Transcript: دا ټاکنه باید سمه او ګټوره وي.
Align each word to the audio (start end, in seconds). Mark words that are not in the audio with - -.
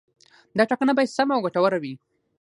دا 0.57 0.63
ټاکنه 0.69 0.91
باید 0.97 1.15
سمه 1.17 1.33
او 1.35 1.43
ګټوره 1.45 1.77
وي. 1.83 1.93